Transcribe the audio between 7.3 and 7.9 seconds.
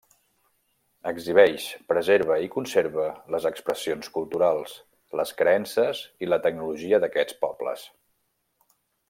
pobles.